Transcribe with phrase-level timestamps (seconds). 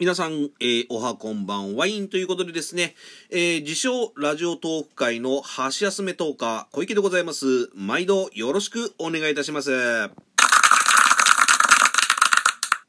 [0.00, 2.94] 皆さん、えー、おはこんばんワインということでですね、
[3.28, 7.68] えー、自称ラジオトーク界の箸休めトーカー、小池でございます。
[7.74, 9.70] 毎度よろしくお願いいたします。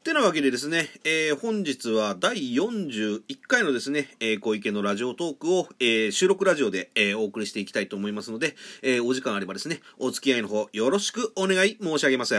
[0.06, 12.36] てなわけでですね、えー、本日は第41回のですね、えー、小池のラジオトークを、えー、収録ラジオで、えお送りしていきたいと思いますので、えお時間あればですね、お付き合いの方よろしくお願い申し上げます。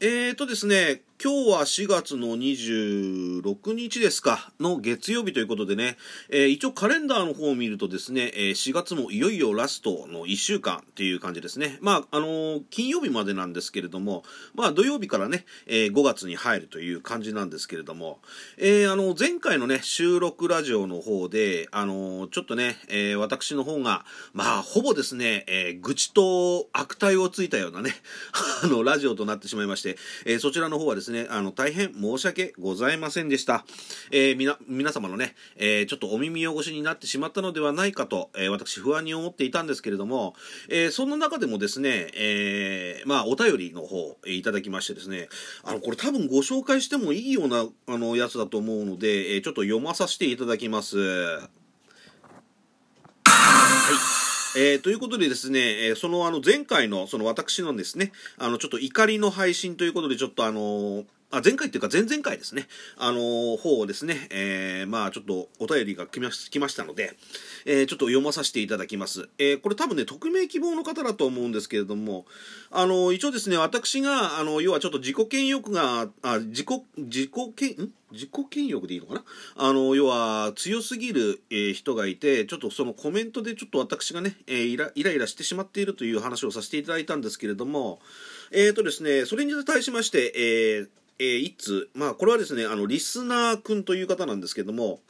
[0.00, 5.96] えーとですね、今日は4月の26日ですか、の月曜日ということでね、
[6.28, 11.78] えー、一応カレンダーの方を見るとですね、えー、4月もいよいよラストの1週間っていう感じですね。
[11.80, 18.20] まあ、あのー、金曜日までなんですけれども、まあ土曜日からね、え5月に入るという感じなんですけれども、
[18.58, 27.92] えあの、前回のね、収録ラジオの方で、あのちょっとね、え私の方が、まあ、ほぼですね、え愚痴と悪態をついたようなね、
[28.62, 33.64] あの、ラジオとなってしまいまして、えそちらの方はですね、ですね、あの、大変申し訳ございませんでした。
[34.10, 40.34] えー、みな、皆様のね、えー、ちょっとお耳汚しになってしまったのではないかと、えー、私不安に思っていたんですけれども、
[40.68, 45.28] えそんな中でもですね、えまあ、お便りの方、えいただきましてですね、
[45.62, 50.98] あの、これ多分ご紹介してもいいような、あの、やつだと思うので、えちょっと読まさせていただきます。
[50.98, 51.48] は
[54.22, 54.25] い。
[54.58, 67.16] えー、ということでですね、えー、そのあの前回のその私のですね、あのちょっと怒りの配信ということでちょっとあのーあ前回っていうか前々回ですね、あのー、方をですね、えー、まあちょっとお便りが来ましたので、
[67.64, 69.28] えー、ちょっと読まさせていただきます。
[69.38, 72.26] えー、これ多分ね、匿名希望の方だと思うんですけれども、
[72.70, 77.30] あのー、一応ですね、私が、あの、要はちょっと自己嫌欲が、あ、自己、自己
[77.60, 77.92] 嫌、ん？
[78.12, 79.24] 自己嫌欲でいいのかな？
[79.56, 87.98] あの、要は強すぎる、えー、人がいて、ちょっとそのコメントでちょっと私がね、えー、イライライラしてしまっているという話をさせていただいたんですけれども、
[88.52, 95.00] えっ、ー、とですね、それに対しまして、えー、えー、一通、まあ、これはですね、あの、リスナー君という方なんですけども、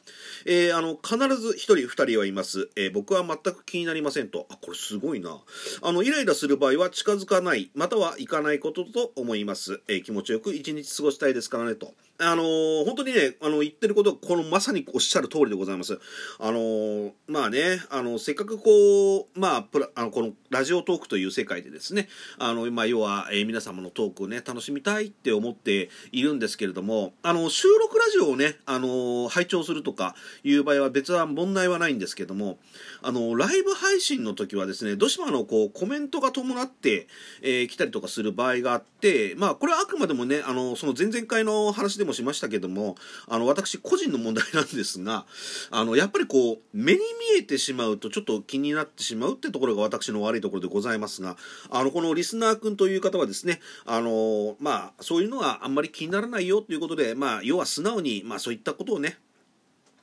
[0.44, 2.70] えー、あの、必ず一人二人はいます。
[2.76, 4.46] えー、僕は全く気になりませんと。
[4.50, 5.40] あ、これすごいな。
[5.82, 9.80] あの、イライラする場合は近づかない、または行かないことと思います。
[9.88, 11.92] えー、気持ちよく一日過ごしたいですからねと。
[12.18, 15.98] あのー、本当にね、あの、言ってること、このまさにおっしゃる通りでございます。
[16.38, 30.14] あのー、まあね、あの、せっかくこう、まあ、プラ、あの、このラジオトークという世界でですね、あの、まあ、要は、えー、皆様のトークをね、楽しみたいって思っているんですけれども、あの、収録ラジオをね、あの、拝聴するとか
[30.44, 32.58] いう場合は別は問題はないんですけども、
[33.02, 37.08] あの、ライブ配信の時はですね、どうしてもあの、こう、コメントが伴って、
[37.42, 42.96] えー、来たりとかする場合があって、まあ、これはあくまでもね、あの、その前々回の話でもしましたけども、
[43.28, 45.26] あの、私個人の問題なんですが、
[45.70, 51.36] あの、やっぱりこう、目に見えてしまうとちょっと気になってしまうってところが私の悪いところでございますが、
[51.70, 59.19] あの、このリスナー君という方はですね、あの、まあ、そういうのはあんまり気にならないよということで、まあ、要は素直に、まあ、そういったことをね、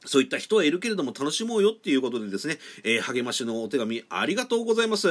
[0.06, 5.08] そういった人はいるけれども楽しもうよっていうことでですね、えー、励ましのお手紙ありがとうございます。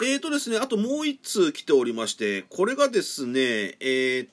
[0.00, 4.28] えーとですね、あともう一通来ておりまして、これがですね、えー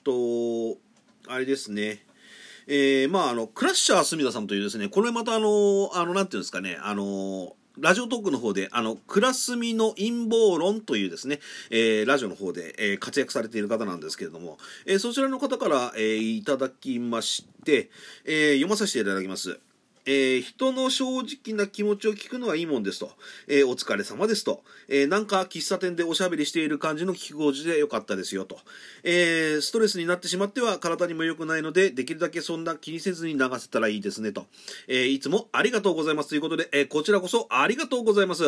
[0.74, 0.78] と、
[1.26, 2.04] あれですね、
[2.68, 17.90] えー、まあ、あの、クラッシャー隅田さんというですね、これまたあの、あの、なんていうんですかね、あの、ラジオトークの方で、あの、クラスミの陰謀論というですね、えー、ラジオの方で、えー、活躍されている方なんですけれども、えー、そちらの方から、えー、いただきまして、
[18.24, 19.60] えー、読まさせていただきます。
[20.06, 23.10] えー、人の正直な気持ちを聞くのはいいもんですと。
[23.48, 24.62] えー、お疲れ様ですと。
[24.88, 28.58] えー、なんか喫茶店でおしゃべりしている感じの聞き心地でよかったですよと。
[29.02, 34.46] えストレスになってしまっては体にも良くないので、できるだけそんな気にせずに流せたらいいですねと。
[34.86, 38.44] えいつもありがとうございますということで、えこちらこそありがとうございます。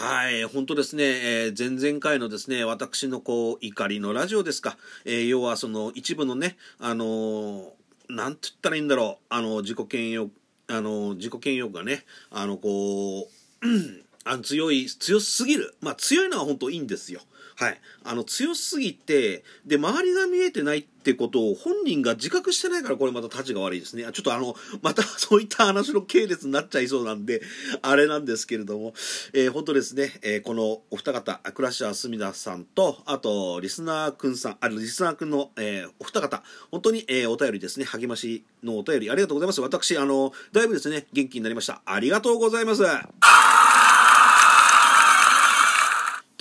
[0.00, 7.79] はい、本当ですね、えー、前々回のですね、私のこう、怒りのラジオですか、えー、要はその一部のね、あのー
[8.10, 10.30] なんて言ったらいいんだろう、あの、自己嫌悪、
[10.68, 13.66] あの、自己嫌悪がね、あの、こう、
[14.30, 15.74] あの強い、強すぎる。
[15.80, 17.20] まあ強いのは本当いいんですよ。
[17.56, 17.80] はい。
[18.04, 24.04] あの強すぎて、で、周りが見えてないってことを本人が自覚してないからこれまた立ちが悪いですね。
[24.04, 27.42] ちょっとあの、また そういった話の系列になっちゃいそうなんで、
[27.82, 28.94] あれなんですけれども、
[29.32, 39.60] えー、本当ですね、えー、このお二方、クラッシャー隅田さんと、あと、リスナーくんさん、あリスナーくんの、えー、お二方、本当に、えお便りですね、励ましのお便りありがとうございます。
[39.60, 41.82] 私、あの、だいぶですね、元気になりました。
[41.84, 42.82] ありがとうございます。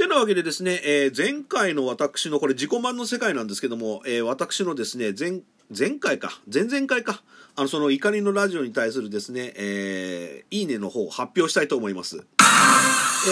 [0.10, 5.42] なわけでですね、えー、前回の私のこれ自己満の世界なんですけども、えー、私のですね、前、
[5.76, 7.22] 前回か、前々回か、
[7.56, 12.18] あの、その怒りのラジオに対するですね、えー、いいねの方を発表したいと思います。
[12.18, 12.22] え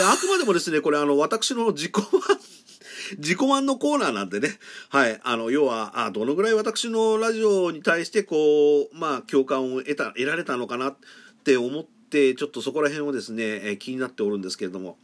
[0.01, 2.39] ー、あくまでもですね、これあの、私の自己満、
[3.18, 4.59] 自己満のコーナーなんでね、
[4.89, 10.97] はい、あの、要は、あ、どのぐらい私のラジオに対して、こう、まあ、共感を得た、得られたのかなっ
[11.44, 15.00] て思って、ちょっとそこら辺をですね、えー、気になっておるんですけれども、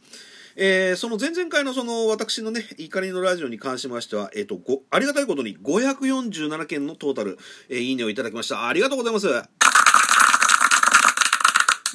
[0.56, 4.58] えー、その前々回のその私のね、怒りのラジオに関しましては、えっ、ー、と、
[4.90, 8.68] ありがたいことに547件のトータル、えー、いいねをいただきました。
[8.68, 9.26] ありがとうございます。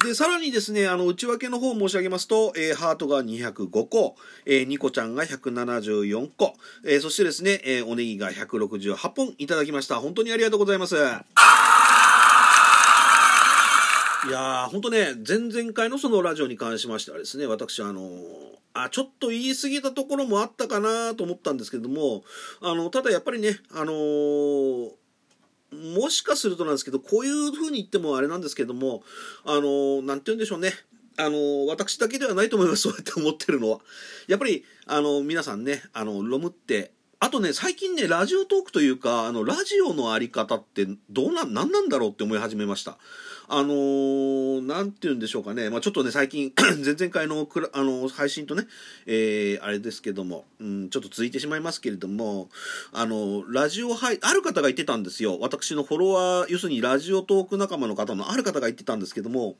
[0.04, 4.16] で、さらにですね、あの、内訳の方申し上げますと、えー、ハートが205個、
[4.46, 6.54] えー、ニコちゃんが174個、
[6.86, 9.96] えー、そしてですね、えー、おネギが168本いただきました。
[9.96, 10.96] 本当にありがとうございます。
[14.28, 18.10] いやー、ほんとね、前々回のそのラジオに関しましてはですね、私、あのー、
[18.74, 22.22] あ、ちょっと言い過ぎたところもあったかなと思ったんですけども、
[22.60, 24.90] あの、ただやっぱりね、あのー
[25.72, 29.04] もしかするとなんですけど、こういうふうに言ってもあれなんですけども、
[29.44, 30.72] あの、なんて言うんでしょうね。
[31.16, 33.78] あの、私だけではないと思います、そうやって思ってるのは。
[34.26, 42.96] やっぱり、あの、皆さんね、あの、ロムって、あとね、最近ね、ラジオトークというか、あの、ラジオのあり方って、どうな、なんなんだろうって思い始めました。
[43.46, 45.68] あのー、なんて言うんでしょうかね。
[45.68, 48.66] まあちょっとね、最近、 前々回のくら、あの、配信とね、
[49.04, 52.48] えー、あれですけども、うん、ちょっと続いてしまいますけれども、
[52.92, 55.38] あの、ラジオ配、ある方が言ってたんですよ。
[55.40, 59.58] 私のフォロワー、要するにラジオトーク仲間の方のある方が言ってたんですけども、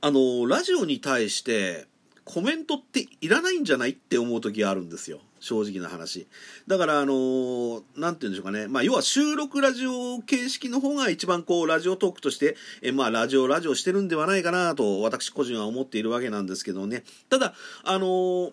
[0.00, 1.86] あのラジオに対して、
[2.24, 5.20] コメントっていらないんじゃないって思う時があるんですよ。
[5.40, 6.26] 正直な話。
[6.66, 8.68] だから、あのー、なんて言うんでしょうかね。
[8.68, 17.04] まあ、要は収録ラジオ形式の方が一番こう、ラジオトークとして、えまあ、ラジオ、ラジオしてるんではないかなと、私個人は思っているわけなんですけどね。
[17.28, 17.54] ただ、
[17.84, 18.52] あのー、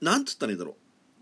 [0.00, 0.72] なんつったらいいんだろ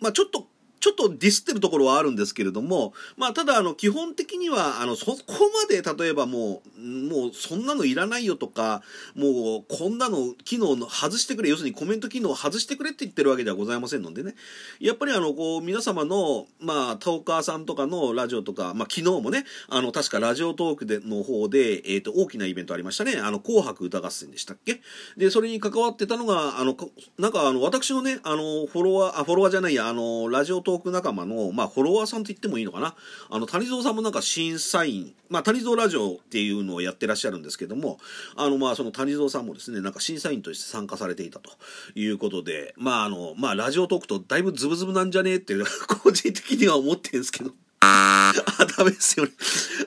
[0.01, 0.03] う。
[0.03, 0.49] まあ、ちょっと
[0.81, 8.83] ちょっとディスってるところはあるんですけれども、まあ、ただ、あの、基本的には、あの、そこまで、例えばもう、もう、そんなのいらないよとか、
[9.15, 14.35] もう、こんなの機能の外してくれ、要するにコメント機能を外してくれって言ってるわけではございませんのでね。
[14.81, 23.17] やっぱり、あの、こう、皆様の、まあ、トーカーさんとかのラジオとか、まあ、昨日もね、あの、確かラジオトークでの方で、えっ、ー、と、大きなイベントありましたね。
[23.17, 24.81] あの、紅白歌合戦でしたっけ？
[25.17, 26.77] で、それに関わってたのが、あの、
[27.19, 32.95] なんか、あの、私のね、あの、フォロワー、あ、フォロワーじゃないや、あの、ラジオトーク仲間の、まあ、フォロワーさんと言ってもいいのかな？
[33.31, 37.99] あの、谷蔵さんもなんか審査員、まあ、谷蔵ラジオっていうのをやってらっしゃるんですけども、
[38.37, 41.51] あの、まあ、その谷蔵さんもですね、なんか審査員として参加されていたと
[41.95, 45.65] いうことで、まあ、あの、まあ、ラジオトークとだいぶズブズブなんじゃねえっていう、
[46.03, 47.53] 個人的には思ってるんですけど。
[47.81, 48.33] あ、
[48.77, 49.33] ダメですよね。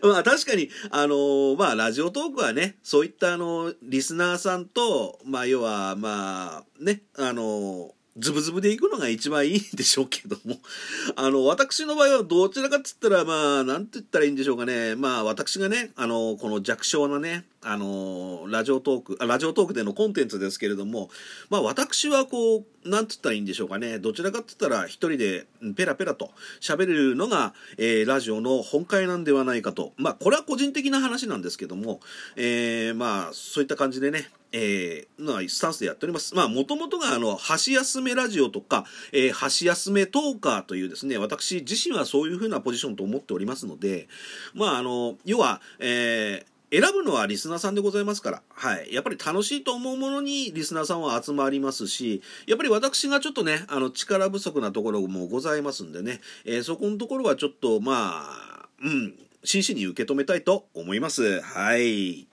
[0.01, 10.59] まあ確かに、あのー、まあラジオトークはね、そういったあの、リスナーさんと、まあ要は、まあ、ね、あのーズブズブで行くのが一番いいんでしょうけども。
[11.15, 14.95] あの、私の場合はどちらかっつったら、まあ、なんて言ったらいいんでしょうかね。
[14.95, 21.09] まあ、私がね、あの、この弱小なね、あのラジオトークあラジオトークでのコンテンツですけれども
[21.49, 25.45] まあ私はこうなんつったらいいんでしょうかねどちらかって言ったら一人で
[25.75, 31.99] ペラペラと喋れるのが、えー、ラジオの本会なんではないかとまあこれは個人的な話なんですけども、
[32.37, 36.33] えー、まあそういった感じでねえー、のスタンスでやっております。
[36.33, 44.07] まあ、もともとが、あの、箸休めラジオとか、えー、箸休めトーカーというですね、私自身はそういうふうなポジションと思っておりますので、
[44.55, 48.93] まあ、あの、要は、えー、選ぶのはリスナーさんでございますから、はい。
[48.93, 61.41] やっぱり楽しいと思うものにリスナーさんは集まりますし、やっぱり私がちょっとね、あの、力不足なところもございますんでね、えー、そこのところはちょっと、まあ、うん、真摯に受け止めたいと思います。
[61.41, 62.27] はい。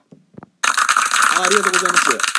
[0.61, 2.36] あありがとうございます。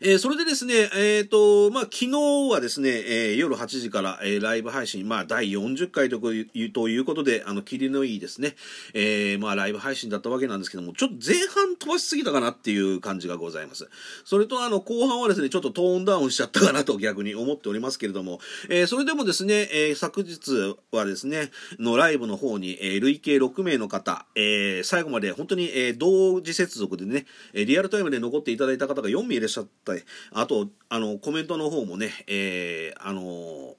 [0.00, 8.54] えー、それでですね、えっ、ー、と、まあ、昨日はですね、えー、夜8時から、えー、ライブ配信、まあ、第40回というということで、あの、霧のいいですね、
[8.94, 13.88] えー、まあ、ライブ配信だったわけなんですけども、ちょっと前半飛ばしすぎたかなっていう感じがございます。
[14.24, 18.38] それと、あの、後半はですね、ちょっとトーンダウンしちゃったかなと逆に思っておりますけれども、
[18.68, 21.50] えー、それでもですね、えー、昨日はですね、
[21.80, 29.87] のライブの方に、えー、累計6名の方、えー、最後まで本当に、えー、同時接続でね、リアルタイムで残っていただいた方が4名いらっしゃった
[30.32, 33.76] あと、あの、コメントの方もね、えー、あの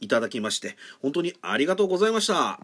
[0.00, 2.60] いただきまして、本当にありがとうございました。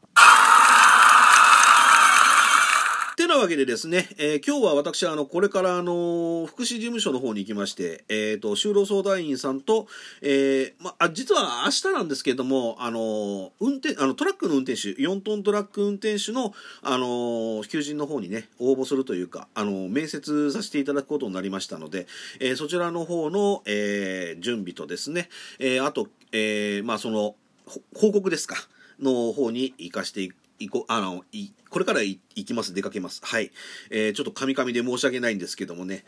[3.18, 9.88] てなわけでですね、えー、今日は私あの、これからあの、福祉事務所の方に行きまして、えっ、ー、と、就労相談員さんと、
[10.22, 22.06] えー、まあ、実は明日なんですけれども、あの、運転、あの、トラックの運転手、4トントラック運転手の、あの、求人の方にね、応募するというか、あの、面接させていただくことになりましたので、
[22.38, 27.34] えそちらの方の、え準備とですね、えあと、えまあ、その、
[27.96, 28.54] 報告ですか、
[29.00, 32.74] の方に行かしていく行こあのいこれから行きます。
[32.74, 33.20] 出かけます。
[33.24, 33.50] はい、
[33.90, 36.04] えー、ちょっとカミカミで申し訳ないんですけどもね。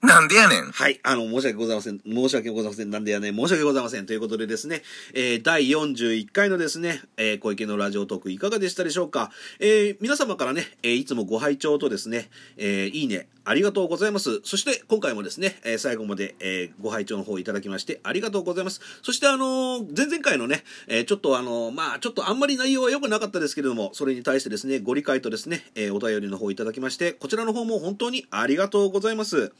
[0.00, 0.70] なんでやねん。
[0.70, 1.98] はい、あの、申し訳ございません。
[1.98, 2.90] 申し訳ございません。
[2.90, 4.06] なんでやねん、申し訳ございません。
[4.06, 9.32] ということでですね、えー、第41回のですね、えー、小池のラジオトークいかがでしたでしょうか。
[9.58, 14.40] えー、皆様からね、えー、いつもご拝聴とですね、えー、いいね、ありがとうございます。
[14.44, 18.80] そして、今回もですね、えー、最後まで、えー、ご拝聴の方いただきまして、ありがとうございます。
[19.02, 29.52] そして、あのー前々回のね、えー、ちょっとあのーまあ、ちょっとあんまり内容は良くなかったですけれども、それに対してですね、ご理解とですね、えー、お便りの方いただきまして、こちらの方も本当にありがとうございます。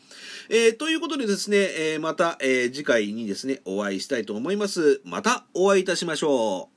[0.49, 5.01] えー、ということでですね、えー、また、えー、次回にですね、お会いしたいと思います。
[5.05, 6.69] またお会いいたしましょ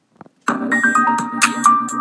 [0.48, 2.00] う。